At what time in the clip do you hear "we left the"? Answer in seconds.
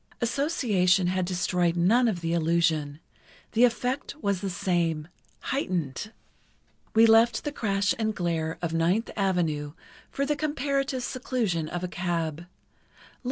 6.95-7.51